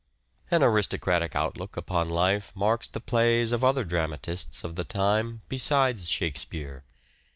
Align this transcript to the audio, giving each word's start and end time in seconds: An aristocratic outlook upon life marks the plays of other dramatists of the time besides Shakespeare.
An 0.49 0.63
aristocratic 0.63 1.35
outlook 1.35 1.77
upon 1.77 2.09
life 2.09 2.51
marks 2.55 2.87
the 2.87 2.99
plays 2.99 3.51
of 3.51 3.63
other 3.63 3.83
dramatists 3.83 4.63
of 4.63 4.73
the 4.73 4.83
time 4.83 5.41
besides 5.47 6.09
Shakespeare. 6.09 6.83